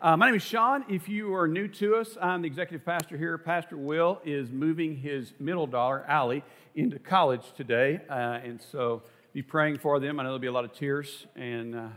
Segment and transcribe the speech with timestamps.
[0.00, 0.84] Uh, my name is Sean.
[0.88, 3.36] If you are new to us, I'm the executive pastor here.
[3.36, 6.44] Pastor Will is moving his middle daughter, Allie,
[6.76, 8.00] into college today.
[8.08, 10.20] Uh, and so be praying for them.
[10.20, 11.26] I know there'll be a lot of tears.
[11.34, 11.88] And uh,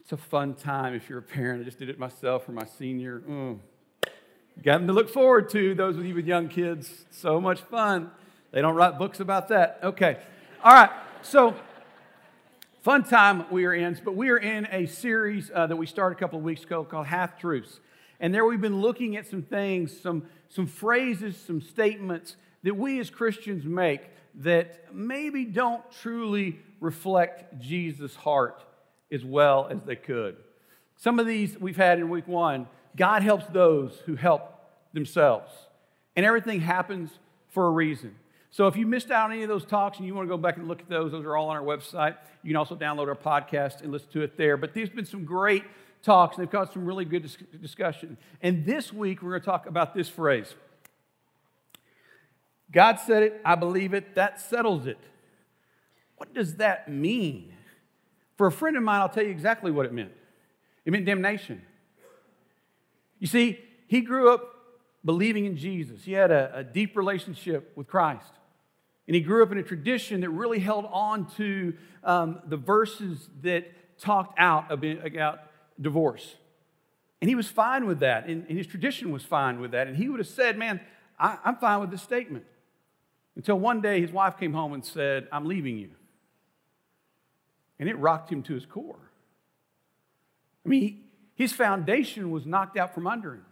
[0.00, 1.60] it's a fun time if you're a parent.
[1.60, 3.20] I just did it myself for my senior.
[3.28, 3.58] Mm.
[4.62, 7.04] Got them to look forward to, those of you with young kids.
[7.10, 8.10] So much fun.
[8.50, 9.78] They don't write books about that.
[9.82, 10.16] Okay.
[10.64, 10.90] All right.
[11.20, 11.54] So,
[12.82, 16.16] fun time we are in, but we are in a series uh, that we started
[16.16, 17.78] a couple of weeks ago called Half Truths.
[18.18, 22.98] And there we've been looking at some things, some, some phrases, some statements that we
[22.98, 24.00] as Christians make
[24.40, 28.64] that maybe don't truly reflect Jesus' heart
[29.12, 30.36] as well as they could.
[30.96, 34.42] Some of these we've had in week one God helps those who help
[34.92, 35.52] themselves.
[36.16, 37.10] And everything happens
[37.48, 38.16] for a reason.
[38.52, 40.36] So if you missed out on any of those talks and you want to go
[40.36, 42.16] back and look at those, those are all on our website.
[42.42, 44.58] You can also download our podcast and listen to it there.
[44.58, 45.64] But have been some great
[46.02, 48.18] talks, and they've got some really good dis- discussion.
[48.42, 50.54] And this week, we're going to talk about this phrase
[52.70, 54.98] God said it, I believe it, that settles it.
[56.16, 57.54] What does that mean?
[58.36, 60.12] For a friend of mine, I'll tell you exactly what it meant
[60.84, 61.62] it meant damnation.
[63.18, 64.52] You see, he grew up
[65.04, 68.32] believing in Jesus, he had a, a deep relationship with Christ.
[69.06, 73.28] And he grew up in a tradition that really held on to um, the verses
[73.42, 73.66] that
[73.98, 75.40] talked out about
[75.80, 76.36] divorce.
[77.20, 79.86] And he was fine with that, and, and his tradition was fine with that.
[79.86, 80.80] And he would have said, Man,
[81.18, 82.44] I, I'm fine with this statement.
[83.36, 85.90] Until one day his wife came home and said, I'm leaving you.
[87.78, 88.98] And it rocked him to his core.
[90.64, 91.04] I mean, he,
[91.34, 93.46] his foundation was knocked out from under him.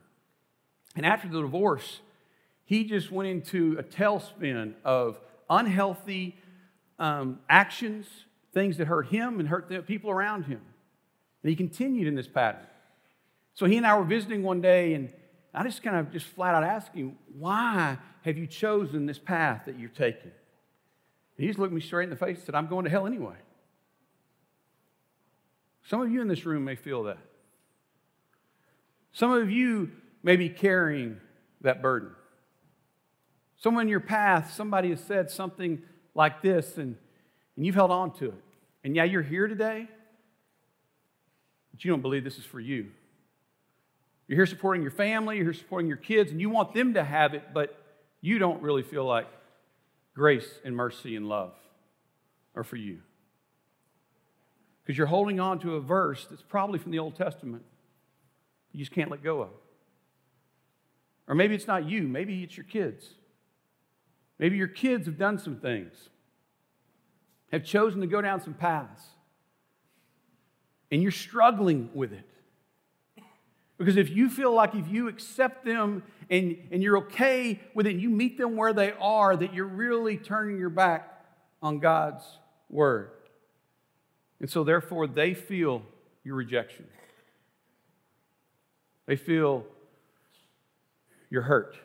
[0.96, 2.00] And after the divorce,
[2.64, 5.18] he just went into a tailspin of
[5.50, 6.36] unhealthy
[6.98, 8.06] um, actions,
[8.54, 10.60] things that hurt him and hurt the people around him.
[11.42, 12.66] And he continued in this pattern.
[13.54, 15.10] So he and I were visiting one day, and
[15.52, 19.62] I just kind of just flat out asked him, Why have you chosen this path
[19.66, 20.30] that you're taking?
[20.30, 23.06] And he just looked me straight in the face and said, I'm going to hell
[23.06, 23.36] anyway.
[25.86, 27.18] Some of you in this room may feel that.
[29.12, 29.90] Some of you
[30.22, 31.20] may be carrying
[31.62, 32.10] that burden.
[33.60, 35.82] Someone in your path, somebody has said something
[36.14, 36.96] like this, and,
[37.56, 38.44] and you've held on to it.
[38.82, 39.86] And yeah, you're here today,
[41.70, 42.88] but you don't believe this is for you.
[44.26, 47.04] You're here supporting your family, you're here supporting your kids, and you want them to
[47.04, 47.76] have it, but
[48.22, 49.26] you don't really feel like
[50.14, 51.52] grace and mercy and love
[52.54, 53.00] are for you.
[54.82, 57.62] Because you're holding on to a verse that's probably from the Old Testament
[58.72, 59.50] you just can't let go of.
[61.28, 63.04] Or maybe it's not you, maybe it's your kids.
[64.40, 65.92] Maybe your kids have done some things,
[67.52, 69.04] have chosen to go down some paths,
[70.90, 72.26] and you're struggling with it.
[73.76, 77.90] Because if you feel like if you accept them and, and you're okay with it,
[77.90, 81.22] and you meet them where they are, that you're really turning your back
[81.62, 82.24] on God's
[82.70, 83.10] word.
[84.40, 85.82] And so, therefore, they feel
[86.24, 86.86] your rejection.
[89.04, 89.66] They feel
[91.28, 91.76] you're hurt.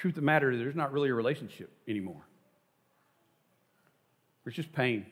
[0.00, 2.26] Truth of the matter is, there's not really a relationship anymore.
[4.42, 5.04] There's just pain.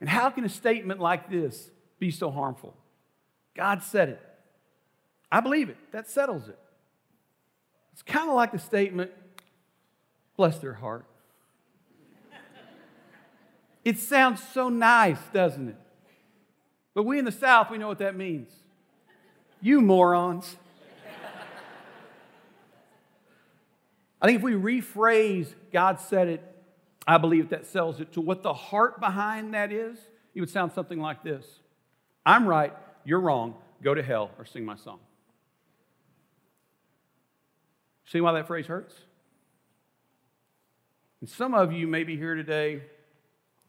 [0.00, 2.76] And how can a statement like this be so harmful?
[3.56, 4.22] God said it.
[5.30, 5.76] I believe it.
[5.90, 6.58] That settles it.
[7.92, 9.10] It's kind of like the statement,
[10.36, 11.06] bless their heart.
[13.84, 15.76] it sounds so nice, doesn't it?
[16.94, 18.50] But we in the South, we know what that means.
[19.60, 20.56] You morons.
[24.24, 26.42] I think if we rephrase God said it,
[27.06, 29.98] I believe that sells it to what the heart behind that is,
[30.34, 31.44] it would sound something like this
[32.24, 32.72] I'm right,
[33.04, 34.98] you're wrong, go to hell or sing my song.
[38.06, 38.94] See why that phrase hurts?
[41.20, 42.80] And some of you may be here today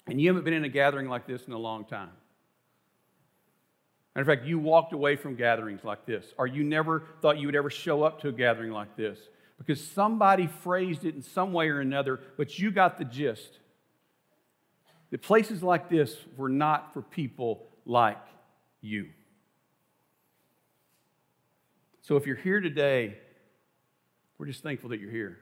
[0.07, 2.11] and you haven't been in a gathering like this in a long time.
[4.15, 7.47] Matter of fact, you walked away from gatherings like this, or you never thought you
[7.47, 9.19] would ever show up to a gathering like this
[9.57, 13.59] because somebody phrased it in some way or another, but you got the gist.
[15.11, 18.21] That places like this were not for people like
[18.81, 19.07] you.
[22.01, 23.17] So if you're here today,
[24.37, 25.39] we're just thankful that you're here.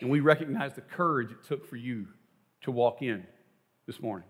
[0.00, 2.08] And we recognize the courage it took for you
[2.62, 3.26] to walk in
[3.86, 4.28] this morning.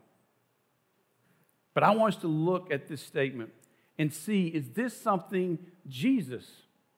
[1.73, 3.51] But I want us to look at this statement
[3.99, 5.59] and see is this something
[5.89, 6.45] Jesus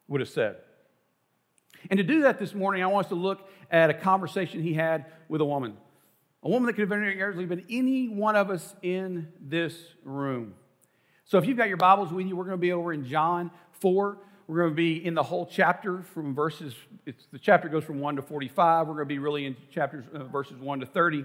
[0.08, 0.56] would have said?
[1.90, 4.74] And to do that this morning, I want us to look at a conversation he
[4.74, 5.76] had with a woman.
[6.42, 10.54] A woman that could have very been any one of us in this room.
[11.24, 13.50] So if you've got your Bibles with you, we're going to be over in John
[13.80, 14.18] 4.
[14.46, 16.72] We're going to be in the whole chapter from verses,
[17.04, 18.86] it's, the chapter goes from 1 to 45.
[18.86, 21.24] We're going to be really in chapters, uh, verses 1 to 30.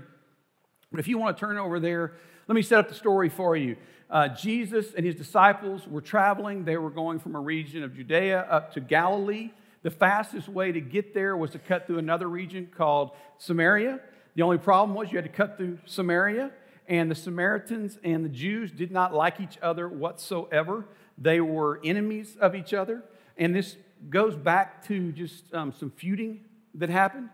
[0.90, 2.14] But if you want to turn over there,
[2.48, 3.78] let me set up the story for you.
[4.10, 6.66] Uh, Jesus and his disciples were traveling.
[6.66, 9.52] They were going from a region of Judea up to Galilee.
[9.84, 14.00] The fastest way to get there was to cut through another region called Samaria.
[14.36, 16.52] The only problem was you had to cut through Samaria,
[16.88, 20.86] and the Samaritans and the Jews did not like each other whatsoever.
[21.18, 23.04] They were enemies of each other.
[23.38, 23.78] And this
[24.10, 26.42] goes back to just um, some feuding
[26.76, 27.30] that happened.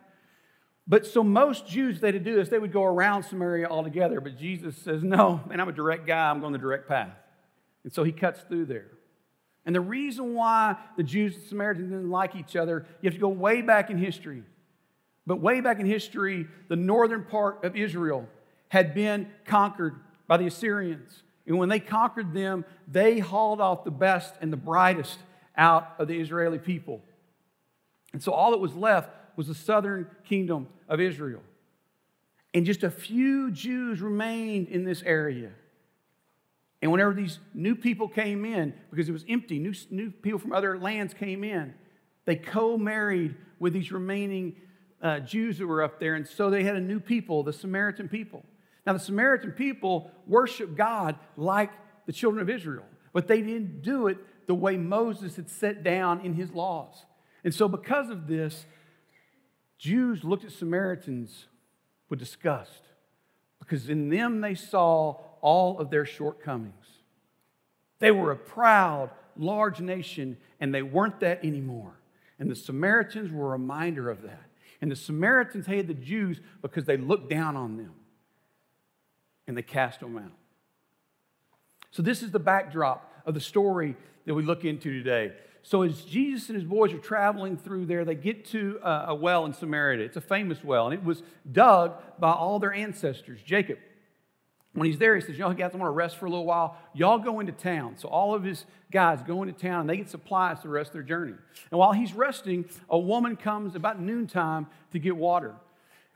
[0.87, 4.21] But so most Jews, they to do this, they would go around Samaria altogether.
[4.21, 6.29] But Jesus says, no, man, I'm a direct guy.
[6.29, 7.15] I'm going the direct path.
[7.83, 8.87] And so he cuts through there.
[9.67, 13.19] And the reason why the Jews and Samaritans didn't like each other, you have to
[13.19, 14.43] go way back in history.
[15.27, 18.29] But way back in history, the northern part of Israel
[18.69, 21.21] had been conquered by the Assyrians.
[21.45, 25.19] And when they conquered them, they hauled off the best and the brightest
[25.57, 27.01] out of the Israeli people.
[28.13, 31.41] And so all that was left was the southern kingdom of Israel.
[32.53, 35.51] And just a few Jews remained in this area.
[36.81, 40.53] And whenever these new people came in, because it was empty, new, new people from
[40.53, 41.73] other lands came in,
[42.25, 44.55] they co married with these remaining
[45.01, 46.15] uh, Jews that were up there.
[46.15, 48.43] And so they had a new people, the Samaritan people.
[48.85, 51.71] Now, the Samaritan people worship God like
[52.05, 56.21] the children of Israel, but they didn't do it the way Moses had set down
[56.21, 57.05] in his laws.
[57.43, 58.65] And so, because of this,
[59.77, 61.47] Jews looked at Samaritans
[62.09, 62.81] with disgust
[63.59, 66.73] because in them they saw all of their shortcomings.
[67.99, 71.99] They were a proud, large nation, and they weren't that anymore.
[72.39, 74.43] And the Samaritans were a reminder of that.
[74.81, 77.93] And the Samaritans hated the Jews because they looked down on them
[79.47, 80.31] and they cast them out.
[81.91, 83.95] So, this is the backdrop of the story
[84.25, 85.33] that we look into today.
[85.63, 89.45] So, as Jesus and his boys are traveling through there, they get to a well
[89.45, 90.05] in Samaria.
[90.05, 93.41] It's a famous well, and it was dug by all their ancestors.
[93.43, 93.79] Jacob,
[94.77, 96.77] when he's there, he says, Y'all guys, I want to rest for a little while.
[96.93, 97.95] Y'all go into town.
[97.97, 100.89] So, all of his guys go into town and they get supplies for the rest
[100.89, 101.33] of their journey.
[101.71, 105.55] And while he's resting, a woman comes about noontime to get water.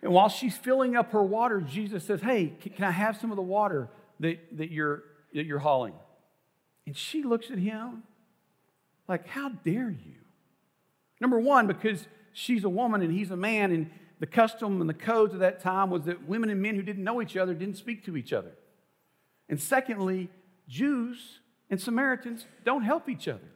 [0.04, 3.36] And while she's filling up her water, Jesus says, Hey, can I have some of
[3.36, 5.96] the water that, that, you're, that you're hauling?
[6.86, 8.04] And she looks at him
[9.08, 10.18] like, How dare you?
[11.20, 13.90] Number one, because she's a woman and he's a man, and
[14.22, 17.04] the custom and the codes of that time was that women and men who didn't
[17.04, 18.52] know each other didn't speak to each other.
[19.50, 20.30] And secondly,
[20.70, 21.40] Jews
[21.72, 23.50] and Samaritans don't help each other.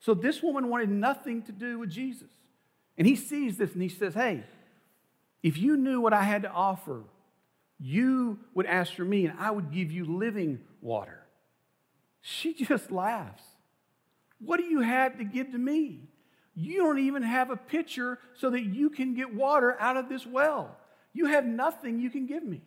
[0.00, 2.28] So this woman wanted nothing to do with Jesus.
[2.98, 4.42] And he sees this and he says, Hey,
[5.40, 7.04] if you knew what I had to offer,
[7.78, 11.20] you would ask for me and I would give you living water.
[12.20, 13.44] She just laughs.
[14.40, 16.08] What do you have to give to me?
[16.54, 20.26] You don't even have a pitcher so that you can get water out of this
[20.26, 20.76] well.
[21.12, 22.60] You have nothing you can give me.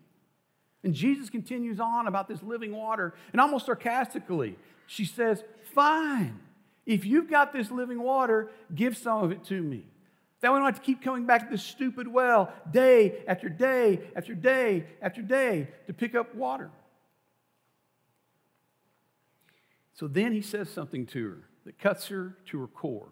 [0.84, 4.56] And Jesus continues on about this living water, and almost sarcastically,
[4.88, 5.44] she says,
[5.74, 6.40] Fine,
[6.86, 9.84] if you've got this living water, give some of it to me.
[10.42, 14.02] That we don't have to keep coming back to this stupid well day after day
[14.16, 16.70] after day after day to pick up water.
[19.96, 23.10] So then he says something to her that cuts her to her core.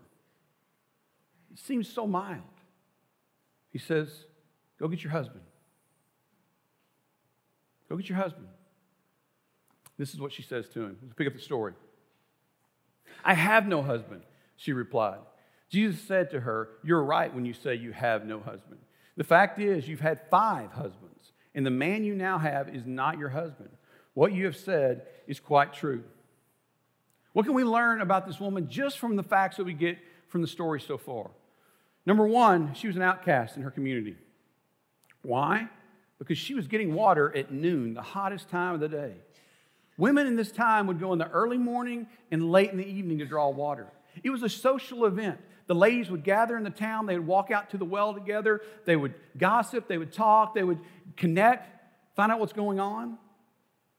[1.53, 2.41] It seems so mild.
[3.71, 4.09] He says,
[4.79, 5.41] Go get your husband.
[7.89, 8.47] Go get your husband.
[9.97, 10.97] This is what she says to him.
[11.01, 11.73] Let's pick up the story.
[13.23, 14.23] I have no husband,
[14.57, 15.19] she replied.
[15.69, 18.79] Jesus said to her, You're right when you say you have no husband.
[19.15, 23.19] The fact is, you've had five husbands, and the man you now have is not
[23.19, 23.69] your husband.
[24.15, 26.03] What you have said is quite true.
[27.33, 29.97] What can we learn about this woman just from the facts that we get
[30.29, 31.29] from the story so far?
[32.05, 34.17] Number one, she was an outcast in her community.
[35.21, 35.69] Why?
[36.19, 39.13] Because she was getting water at noon, the hottest time of the day.
[39.97, 43.19] Women in this time would go in the early morning and late in the evening
[43.19, 43.87] to draw water.
[44.23, 45.39] It was a social event.
[45.67, 48.61] The ladies would gather in the town, they would walk out to the well together,
[48.85, 50.79] they would gossip, they would talk, they would
[51.15, 51.69] connect,
[52.15, 53.17] find out what's going on.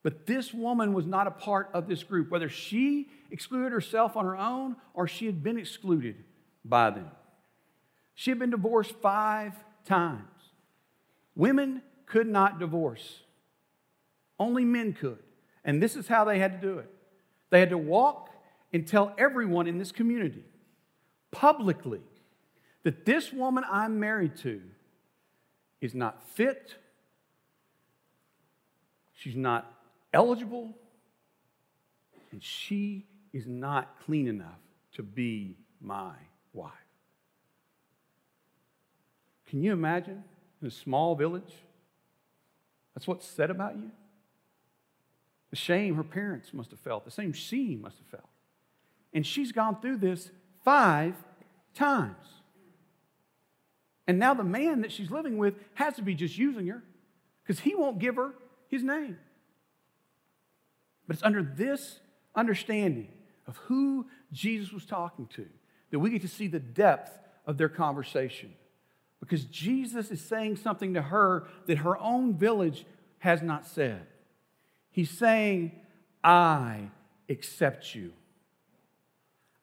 [0.03, 4.27] But this woman was not a part of this group, whether she excluded herself on
[4.27, 6.17] her own or she had been excluded
[6.65, 7.11] by them.
[8.15, 9.53] She had been divorced five
[9.85, 10.23] times.
[11.35, 13.23] Women could not divorce,
[14.39, 15.19] only men could.
[15.65, 16.91] And this is how they had to do it
[17.51, 18.31] they had to walk
[18.73, 20.45] and tell everyone in this community
[21.31, 22.01] publicly
[22.83, 24.61] that this woman I'm married to
[25.81, 26.75] is not fit,
[29.15, 29.73] she's not
[30.13, 30.75] eligible,
[32.33, 34.61] and she is not clean enough
[34.95, 36.15] to be my
[36.53, 36.73] wife.
[39.55, 40.25] Can you imagine
[40.61, 41.53] in a small village?
[42.93, 43.93] That's what's said about you?
[45.51, 48.29] The shame her parents must have felt, the same she must have felt.
[49.13, 50.33] And she's gone through this
[50.65, 51.15] five
[51.73, 52.17] times.
[54.09, 56.83] And now the man that she's living with has to be just using her
[57.45, 58.35] because he won't give her
[58.67, 59.19] his name.
[61.07, 62.01] But it's under this
[62.35, 63.07] understanding
[63.47, 65.47] of who Jesus was talking to
[65.93, 68.53] that we get to see the depth of their conversation.
[69.25, 72.85] Because Jesus is saying something to her that her own village
[73.21, 74.07] has not said.
[74.91, 75.73] He's saying,
[76.23, 76.91] I
[77.31, 78.13] accept you.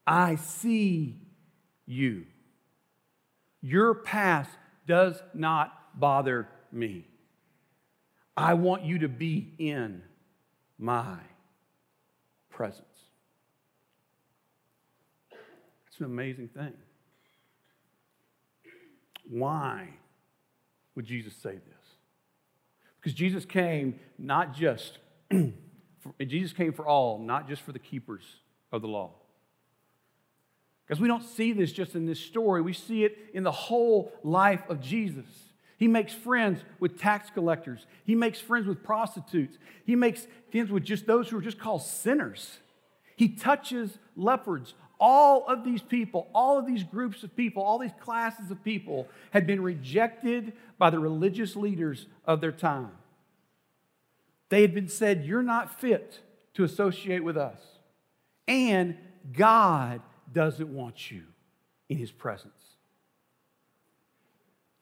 [0.08, 1.22] I see
[1.86, 2.25] you.
[3.62, 4.50] Your past
[4.88, 7.06] does not bother me.
[8.36, 10.01] I want you to be in
[10.80, 11.18] my
[12.50, 12.88] presence.
[15.88, 16.74] It's an amazing thing.
[19.31, 19.88] Why
[20.93, 21.85] would Jesus say this?
[23.00, 25.00] Because Jesus came not just
[26.19, 28.23] Jesus came for all, not just for the keepers
[28.73, 29.11] of the law.
[30.85, 34.11] Because we don't see this just in this story, we see it in the whole
[34.21, 35.25] life of Jesus.
[35.77, 37.88] He makes friends with tax collectors.
[38.03, 39.57] He makes friends with prostitutes.
[39.85, 42.59] He makes friends with just those who are just called sinners.
[43.15, 44.73] He touches lepers.
[45.03, 49.08] All of these people, all of these groups of people, all these classes of people
[49.31, 52.91] had been rejected by the religious leaders of their time.
[54.50, 56.20] They had been said, You're not fit
[56.53, 57.60] to associate with us.
[58.48, 58.96] And
[59.34, 61.24] God doesn't want you
[61.89, 62.53] in his presence.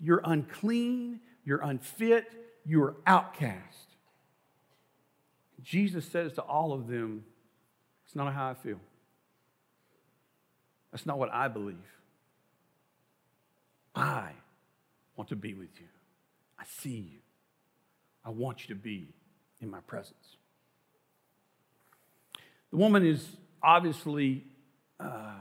[0.01, 2.25] You're unclean, you're unfit,
[2.65, 3.95] you're outcast.
[5.63, 7.23] Jesus says to all of them,
[8.05, 8.81] It's not how I feel.
[10.91, 11.77] That's not what I believe.
[13.95, 14.31] I
[15.15, 15.87] want to be with you.
[16.57, 17.19] I see you.
[18.23, 19.13] I want you to be
[19.61, 20.37] in my presence.
[22.71, 23.25] The woman is
[23.61, 24.43] obviously
[24.99, 25.33] uh,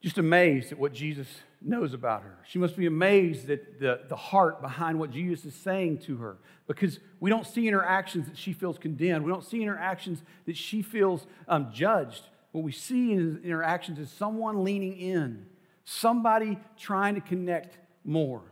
[0.00, 1.28] just amazed at what Jesus
[1.60, 2.38] knows about her.
[2.46, 6.38] She must be amazed at the, the heart behind what Jesus is saying to her
[6.66, 9.24] because we don't see in her actions that she feels condemned.
[9.24, 12.22] We don't see in her actions that she feels um, judged.
[12.52, 15.46] What we see in, his interactions is someone leaning in,
[15.84, 18.42] somebody trying to connect more.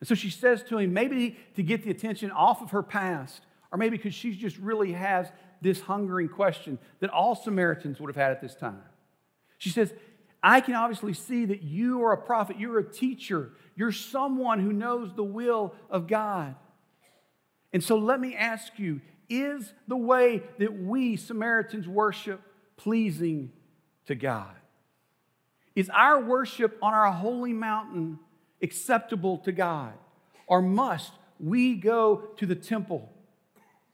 [0.00, 3.42] And so she says to him, maybe to get the attention off of her past,
[3.72, 8.16] or maybe because she just really has this hungering question that all Samaritans would have
[8.16, 8.82] had at this time.
[9.58, 9.92] She says,
[10.42, 14.72] I can obviously see that you are a prophet, you're a teacher, you're someone who
[14.72, 16.54] knows the will of God.
[17.72, 22.40] And so let me ask you is the way that we Samaritans worship
[22.78, 23.52] pleasing
[24.06, 24.54] to God?
[25.76, 28.18] Is our worship on our holy mountain
[28.62, 29.92] acceptable to God?
[30.46, 33.12] Or must we go to the temple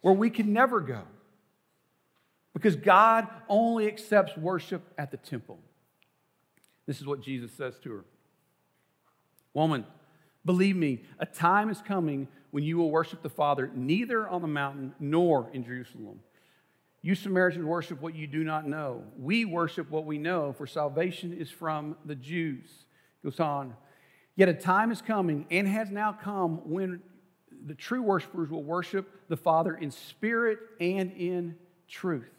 [0.01, 1.03] where we can never go?
[2.55, 5.59] Because God only accepts worship at the temple.
[6.87, 8.05] This is what Jesus says to her
[9.53, 9.85] Woman,
[10.45, 14.49] believe me, a time is coming when you will worship the Father neither on the
[14.49, 16.21] mountain nor in Jerusalem.
[17.05, 19.03] You Samaritans worship what you do not know.
[19.19, 22.67] We worship what we know, for salvation is from the Jews.
[23.23, 23.75] Goes on.
[24.37, 27.03] Yet a time is coming and has now come when
[27.67, 31.57] the true worshipers will worship the Father in spirit and in
[31.89, 32.31] truth.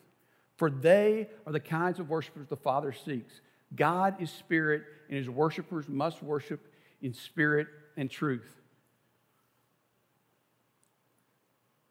[0.58, 3.42] For they are the kinds of worshipers the Father seeks.
[3.76, 7.68] God is spirit, and his worshipers must worship in spirit
[7.98, 8.52] and truth.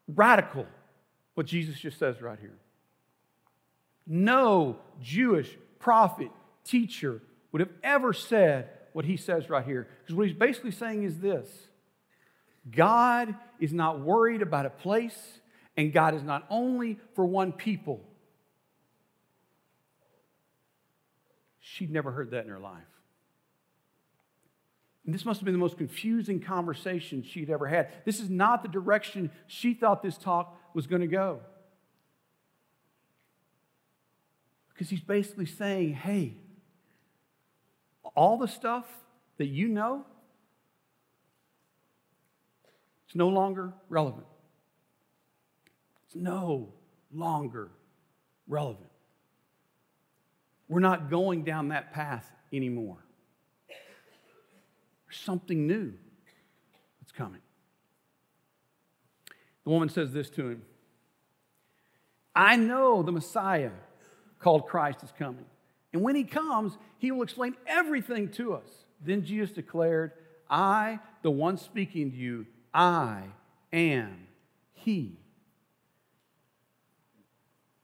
[0.09, 0.65] Radical,
[1.35, 2.57] what Jesus just says right here.
[4.07, 6.31] No Jewish prophet,
[6.63, 9.87] teacher would have ever said what he says right here.
[10.01, 11.47] Because what he's basically saying is this
[12.69, 15.39] God is not worried about a place,
[15.77, 18.01] and God is not only for one people.
[21.59, 22.83] She'd never heard that in her life.
[25.05, 27.89] And this must have been the most confusing conversation she'd ever had.
[28.05, 31.39] This is not the direction she thought this talk was going to go.
[34.69, 36.37] Because he's basically saying, hey,
[38.15, 38.85] all the stuff
[39.37, 40.05] that you know,
[43.15, 44.25] It's no longer relevant.
[46.05, 46.73] It's no
[47.13, 47.71] longer
[48.45, 48.89] relevant.
[50.67, 52.97] We're not going down that path anymore.
[55.23, 55.93] Something new
[57.01, 57.41] that's coming.
[59.63, 60.61] The woman says this to him
[62.35, 63.71] I know the Messiah
[64.39, 65.45] called Christ is coming.
[65.93, 68.67] And when he comes, he will explain everything to us.
[69.01, 70.11] Then Jesus declared,
[70.49, 73.23] I, the one speaking to you, I
[73.71, 74.27] am
[74.73, 75.17] he.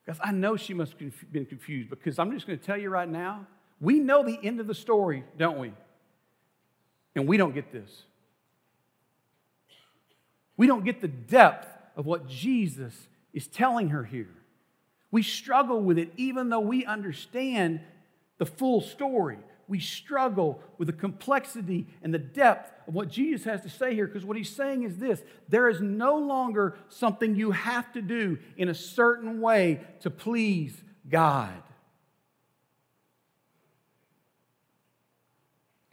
[0.06, 2.90] Because I know she must have been confused because I'm just going to tell you
[2.90, 3.48] right now,
[3.80, 5.74] we know the end of the story, don't we?
[7.16, 8.04] And we don't get this.
[10.58, 12.94] We don't get the depth of what Jesus
[13.34, 14.30] is telling her here.
[15.10, 17.82] We struggle with it even though we understand
[18.38, 19.40] the full story.
[19.68, 24.06] We struggle with the complexity and the depth of what Jesus has to say here
[24.06, 28.38] because what he's saying is this there is no longer something you have to do
[28.58, 31.62] in a certain way to please God.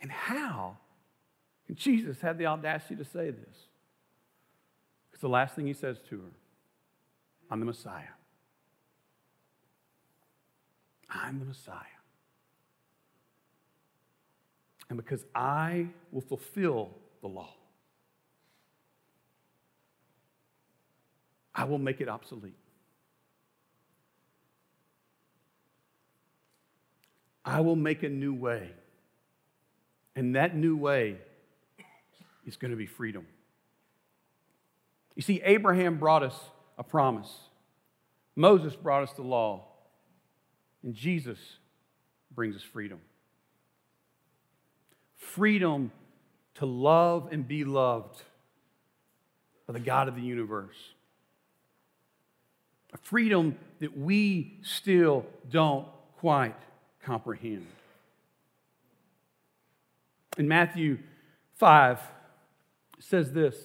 [0.00, 0.76] And how
[1.68, 3.56] can Jesus had the audacity to say this?
[5.12, 6.30] It's the last thing he says to her
[7.50, 8.14] I'm the Messiah.
[11.10, 11.74] I'm the Messiah.
[14.88, 17.52] And because I will fulfill the law,
[21.54, 22.56] I will make it obsolete.
[27.44, 28.70] I will make a new way.
[30.16, 31.18] And that new way
[32.48, 33.26] is going to be freedom.
[35.14, 36.34] You see, Abraham brought us
[36.76, 37.32] a promise,
[38.34, 39.64] Moses brought us the law.
[40.84, 41.38] And Jesus
[42.32, 43.00] brings us freedom
[45.16, 45.90] freedom
[46.54, 48.22] to love and be loved
[49.66, 50.76] by the God of the universe.
[52.92, 55.86] A freedom that we still don't
[56.18, 56.56] quite
[57.02, 57.66] comprehend.
[60.38, 60.98] In Matthew
[61.56, 62.17] 5, it
[62.98, 63.56] says this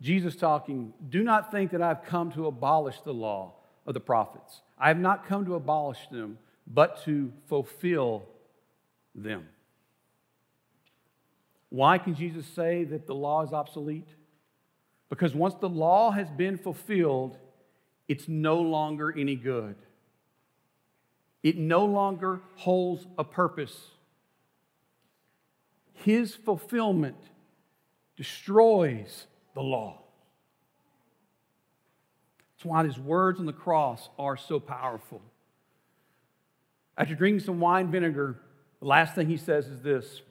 [0.00, 3.54] Jesus talking, Do not think that I've come to abolish the law
[3.86, 4.60] of the prophets.
[4.78, 8.24] I have not come to abolish them, but to fulfill
[9.14, 9.48] them.
[11.70, 14.08] Why can Jesus say that the law is obsolete?
[15.08, 17.38] Because once the law has been fulfilled,
[18.08, 19.76] it's no longer any good.
[21.42, 23.90] It no longer holds a purpose.
[25.92, 27.16] His fulfillment
[28.16, 30.00] destroys the law.
[32.56, 35.20] That's why his words on the cross are so powerful.
[36.96, 38.40] After drinking some wine vinegar,
[38.80, 40.22] the last thing he says is this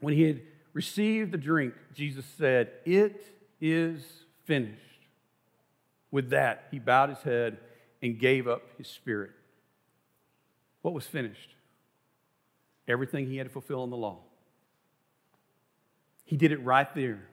[0.00, 0.40] When he had
[0.72, 3.24] received the drink, Jesus said, It
[3.60, 4.04] is
[4.44, 4.80] finished.
[6.10, 7.58] With that, he bowed his head
[8.00, 9.32] and gave up his spirit.
[10.82, 11.50] What was finished?
[12.86, 14.20] Everything he had to fulfill in the law.
[16.26, 17.26] He did it right there,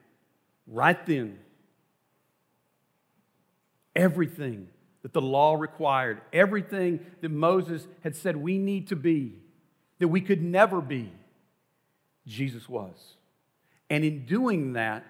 [0.66, 1.40] right then
[3.96, 4.68] everything
[5.02, 9.36] that the law required, everything that Moses had said we need to be,
[10.00, 11.12] that we could never be,
[12.26, 13.16] Jesus was.
[13.90, 15.06] And in doing that,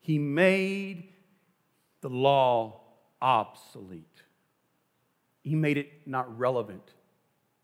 [0.00, 1.12] he made
[2.00, 2.80] the law
[3.20, 4.22] obsolete.
[5.42, 6.82] He made it not relevant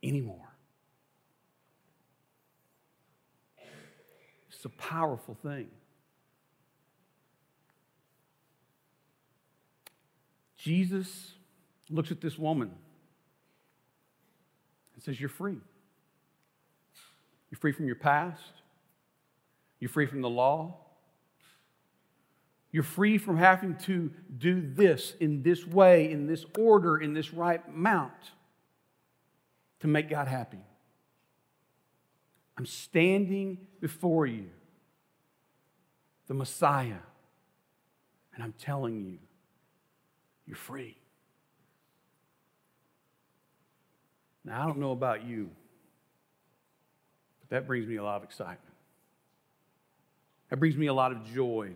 [0.02, 0.51] anymore.
[4.62, 5.66] It's a powerful thing.
[10.56, 11.32] Jesus
[11.90, 12.70] looks at this woman
[14.94, 15.56] and says, You're free.
[17.50, 18.40] You're free from your past.
[19.80, 20.76] You're free from the law.
[22.70, 27.34] You're free from having to do this in this way, in this order, in this
[27.34, 28.12] right amount
[29.80, 30.60] to make God happy.
[32.56, 34.50] I'm standing before you,
[36.26, 37.00] the Messiah,
[38.34, 39.18] and I'm telling you,
[40.46, 40.96] you're free.
[44.44, 45.50] Now, I don't know about you,
[47.40, 48.58] but that brings me a lot of excitement.
[50.50, 51.70] That brings me a lot of joy.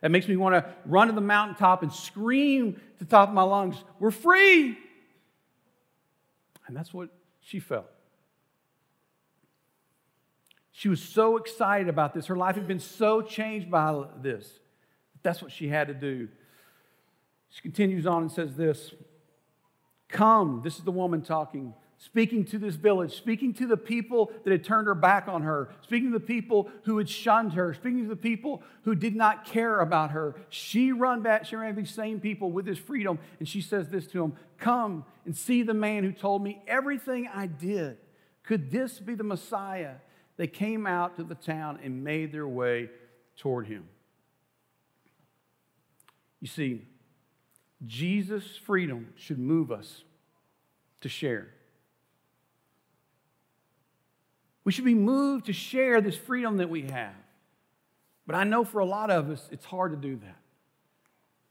[0.00, 3.34] That makes me want to run to the mountaintop and scream to the top of
[3.34, 4.78] my lungs, We're free!
[6.66, 7.08] And that's what
[7.40, 7.86] she felt.
[10.80, 12.24] She was so excited about this.
[12.24, 14.60] Her life had been so changed by this.
[15.22, 16.28] That's what she had to do.
[17.50, 18.94] She continues on and says this
[20.08, 21.74] Come, this is the woman talking.
[21.98, 25.68] speaking to this village, speaking to the people that had turned her back on her,
[25.82, 29.44] speaking to the people who had shunned her, speaking to the people who did not
[29.44, 30.34] care about her.
[30.48, 33.90] She run back, she ran to these same people with this freedom, and she says
[33.90, 37.98] this to them Come and see the man who told me everything I did.
[38.44, 39.96] Could this be the Messiah?
[40.40, 42.88] They came out to the town and made their way
[43.36, 43.86] toward him.
[46.40, 46.86] You see,
[47.86, 50.02] Jesus' freedom should move us
[51.02, 51.48] to share.
[54.64, 57.12] We should be moved to share this freedom that we have.
[58.26, 60.38] But I know for a lot of us, it's hard to do that.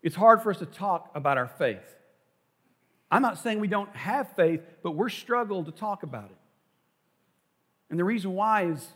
[0.01, 1.95] It's hard for us to talk about our faith.
[3.11, 6.37] I'm not saying we don't have faith, but we're struggling to talk about it.
[7.89, 8.87] And the reason why is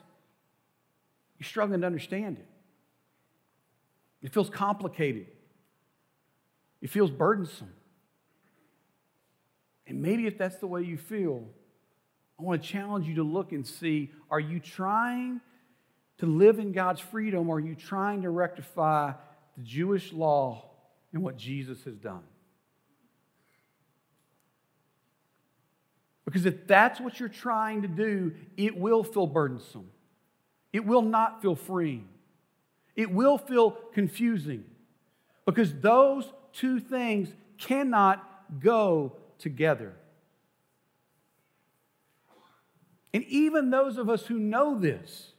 [1.40, 2.48] you're struggling to understand it.
[4.22, 5.28] It feels complicated.
[6.82, 7.74] It feels burdensome.
[9.86, 11.44] And maybe if that's the way you feel,
[12.40, 15.42] I want to challenge you to look and see are you trying
[16.20, 19.14] to live in God's freedom or are you trying to rectify
[19.58, 20.70] the Jewish law
[21.12, 22.24] and what Jesus has done?
[26.26, 29.90] Because if that's what you're trying to do, it will feel burdensome.
[30.72, 32.08] It will not feel freeing.
[32.96, 34.66] It will feel confusing.
[35.46, 39.94] Because those two things cannot go together.
[43.14, 45.32] And even those of us who know this,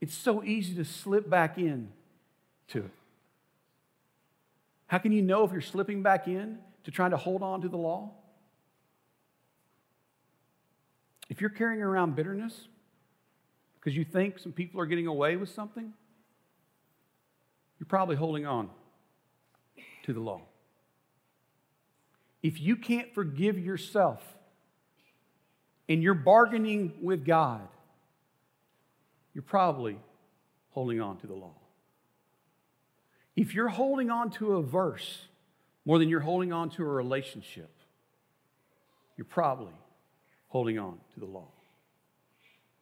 [0.00, 1.90] it's so easy to slip back in
[2.68, 2.90] to it.
[4.88, 7.68] How can you know if you're slipping back in to trying to hold on to
[7.68, 8.10] the law?
[11.32, 12.68] If you're carrying around bitterness
[13.80, 15.94] because you think some people are getting away with something,
[17.80, 18.68] you're probably holding on
[20.02, 20.42] to the law.
[22.42, 24.22] If you can't forgive yourself
[25.88, 27.66] and you're bargaining with God,
[29.32, 29.98] you're probably
[30.72, 31.54] holding on to the law.
[33.36, 35.22] If you're holding on to a verse
[35.86, 37.70] more than you're holding on to a relationship,
[39.16, 39.72] you're probably
[40.52, 41.48] holding on to the law.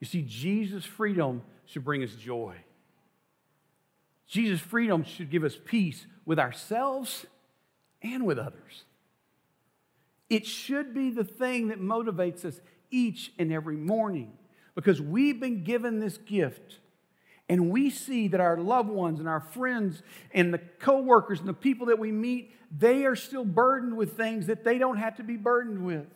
[0.01, 2.57] You see, Jesus' freedom should bring us joy.
[4.27, 7.27] Jesus' freedom should give us peace with ourselves
[8.03, 8.85] and with others.
[10.29, 14.33] It should be the thing that motivates us each and every morning
[14.75, 16.81] because we've been given this gift
[17.49, 20.03] and we see that our loved ones and our friends
[20.33, 24.47] and the coworkers and the people that we meet they are still burdened with things
[24.49, 26.07] that they don't have to be burdened with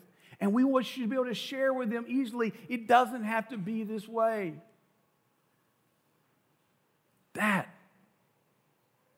[0.40, 3.49] and we want you to be able to share with them easily it doesn't have
[3.49, 4.55] to be this way
[7.35, 7.68] that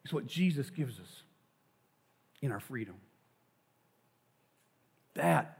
[0.04, 1.22] is what jesus gives us
[2.42, 2.94] in our freedom
[5.14, 5.58] that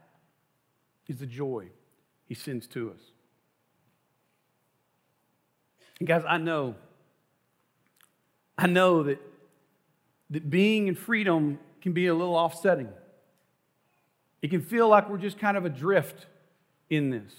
[1.08, 1.68] is the joy
[2.26, 3.00] he sends to us.
[5.98, 6.74] And guys, I know,
[8.58, 9.20] I know that,
[10.30, 12.88] that being in freedom can be a little offsetting.
[14.46, 16.26] It can feel like we're just kind of adrift
[16.88, 17.32] in this.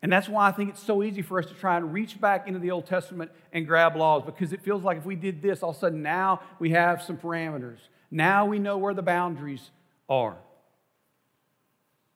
[0.00, 2.48] And that's why I think it's so easy for us to try and reach back
[2.48, 5.62] into the Old Testament and grab laws because it feels like if we did this,
[5.62, 7.80] all of a sudden now we have some parameters.
[8.10, 9.70] Now we know where the boundaries
[10.08, 10.38] are.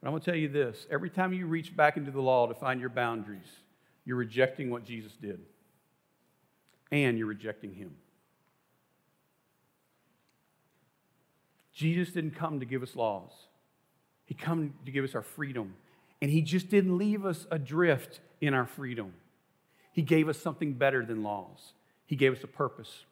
[0.01, 2.47] But I'm going to tell you this every time you reach back into the law
[2.47, 3.51] to find your boundaries,
[4.07, 5.41] you're rejecting what Jesus did,
[6.91, 7.95] and you're rejecting Him.
[11.75, 13.33] Jesus didn't come to give us laws,
[14.25, 15.75] He came to give us our freedom.
[16.23, 19.15] And He just didn't leave us adrift in our freedom.
[19.93, 21.75] He gave us something better than laws,
[22.07, 23.05] He gave us a purpose.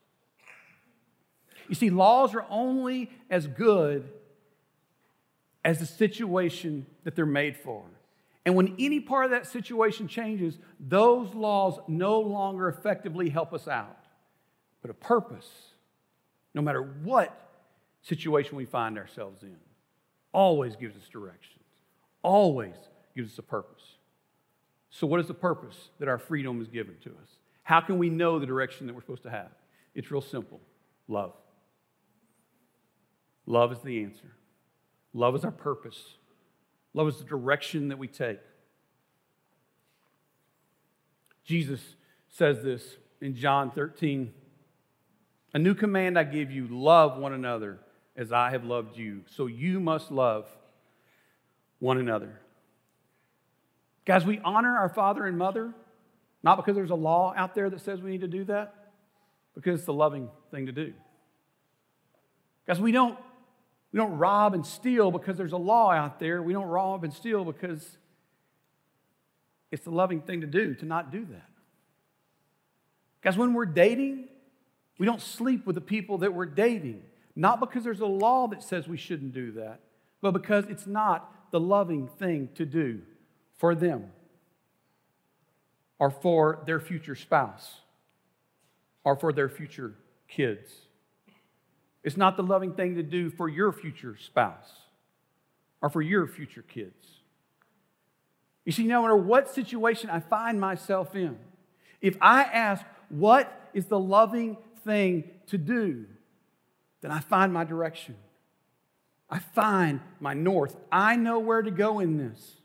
[1.69, 4.09] You see, laws are only as good
[5.65, 7.85] as the situation that they're made for.
[8.45, 13.69] And when any part of that situation changes, those laws no longer effectively help us
[13.69, 14.05] out.
[14.81, 15.49] But a purpose,
[16.53, 17.51] no matter what
[18.03, 19.57] situation we find ourselves in,
[20.33, 21.65] always gives us directions,
[22.23, 22.75] always
[23.15, 23.83] gives us a purpose.
[24.91, 27.39] So, what is the purpose that our freedom is given to us?
[27.63, 29.51] How can we know the direction that we're supposed to have?
[29.95, 30.61] It's real simple
[31.09, 31.33] love.
[33.47, 34.33] Love is the answer.
[35.15, 36.17] Love is our purpose,
[36.95, 38.41] love is the direction that we take.
[41.45, 41.81] Jesus
[42.29, 44.33] says this in John 13
[45.55, 47.81] A new command I give you love one another
[48.17, 49.23] as I have loved you.
[49.27, 50.47] So you must love
[51.79, 52.41] one another.
[54.05, 55.73] Guys, we honor our father and mother,
[56.43, 58.75] not because there's a law out there that says we need to do that,
[59.55, 60.93] because it's the loving thing to do.
[62.67, 63.19] Guys, we don't
[63.93, 66.43] We don't rob and steal because there's a law out there.
[66.43, 67.99] We don't rob and steal because
[69.71, 71.51] it's the loving thing to do to not do that.
[73.23, 74.29] Guys, when we're dating,
[74.99, 77.03] we don't sleep with the people that we're dating.
[77.35, 79.81] Not because there's a law that says we shouldn't do that,
[80.21, 83.01] but because it's not the loving thing to do
[83.57, 84.11] for them
[85.99, 87.81] or for their future spouse
[89.05, 89.95] or for their future
[90.29, 90.71] kids.
[92.03, 94.71] It's not the loving thing to do for your future spouse
[95.81, 97.07] or for your future kids.
[98.65, 101.39] You see, no matter what situation I find myself in,
[102.01, 106.07] if I ask, what is the loving thing to do?
[107.03, 108.17] Then I find my direction.
[109.29, 110.77] I find my north.
[110.91, 112.57] I know where to go in this.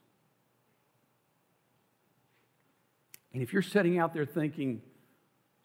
[3.34, 4.82] And if you're sitting out there thinking,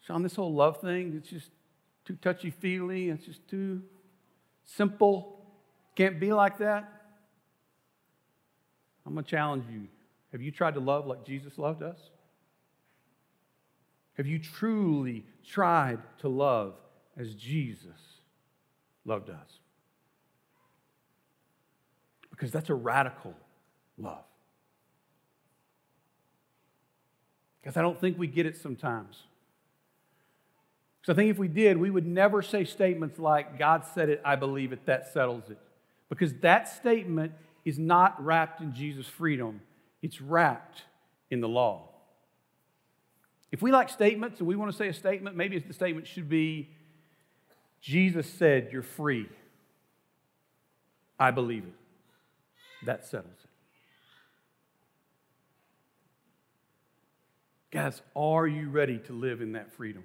[0.01, 1.49] Sean, this whole love thing, it's just
[2.05, 3.81] too touchy feely, it's just too
[4.63, 5.45] simple,
[5.95, 6.89] can't be like that.
[9.05, 9.87] I'm going to challenge you.
[10.31, 11.99] Have you tried to love like Jesus loved us?
[14.17, 16.75] Have you truly tried to love
[17.17, 18.12] as Jesus
[19.05, 19.59] loved us?
[22.31, 23.33] Because that's a radical
[23.97, 24.23] love.
[27.61, 29.23] Because I don't think we get it sometimes.
[30.99, 34.21] Because I think if we did, we would never say statements like, God said it,
[34.23, 35.57] I believe it, that settles it.
[36.09, 37.33] Because that statement
[37.65, 39.61] is not wrapped in Jesus' freedom,
[40.01, 40.83] it's wrapped
[41.29, 41.89] in the law.
[43.51, 46.27] If we like statements and we want to say a statement, maybe the statement should
[46.27, 46.69] be
[47.83, 49.27] Jesus said, You're free.
[51.19, 52.85] I believe it.
[52.85, 53.49] That settles it.
[57.71, 60.03] Guys, are you ready to live in that freedom?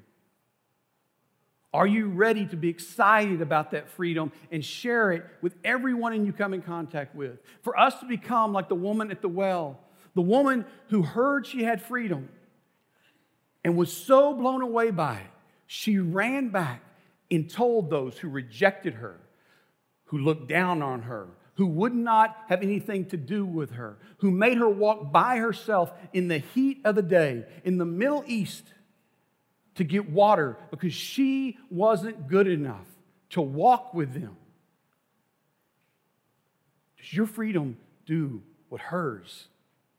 [1.73, 6.33] Are you ready to be excited about that freedom and share it with everyone you
[6.33, 7.39] come in contact with?
[7.63, 9.79] For us to become like the woman at the well,
[10.15, 12.29] the woman who heard she had freedom
[13.63, 15.31] and was so blown away by it,
[15.67, 16.83] she ran back
[17.31, 19.21] and told those who rejected her,
[20.07, 24.31] who looked down on her, who would not have anything to do with her, who
[24.31, 28.65] made her walk by herself in the heat of the day in the Middle East
[29.75, 32.87] to get water because she wasn't good enough
[33.31, 34.37] to walk with them.
[36.99, 39.49] Does your freedom do what hers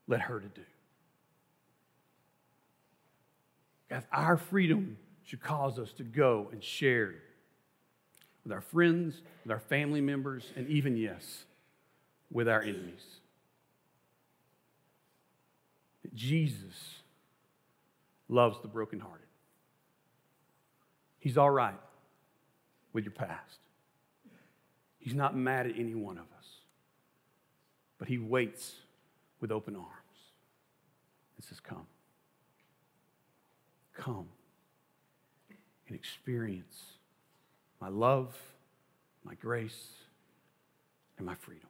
[0.07, 0.61] led her to do?
[3.89, 4.97] Guys, our freedom
[5.29, 7.13] should cause us to go and share
[8.43, 11.45] with our friends, with our family members, and even, yes,
[12.31, 13.19] with our enemies.
[16.01, 16.95] That Jesus
[18.27, 19.27] loves the brokenhearted.
[21.19, 21.79] He's all right
[22.91, 23.59] with your past.
[24.97, 26.47] He's not mad at any one of us,
[27.99, 28.73] but He waits
[29.39, 29.87] with open arms
[31.37, 31.85] and says, Come
[33.99, 34.27] come
[35.89, 36.93] and experience
[37.81, 38.37] my love,
[39.25, 39.89] my grace,
[41.17, 41.65] and my freedom.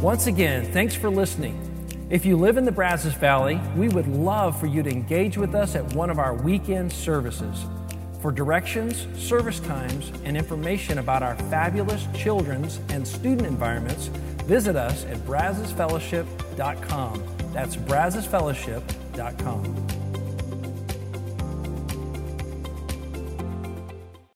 [0.00, 1.62] Once again, thanks for listening.
[2.10, 5.54] If you live in the Brazos Valley, we would love for you to engage with
[5.54, 7.64] us at one of our weekend services.
[8.22, 14.10] For directions, service times, and information about our fabulous children's and student environments,
[14.46, 17.35] Visit us at brazosfellowship.com.
[17.56, 20.15] That's brazosfellowship.com.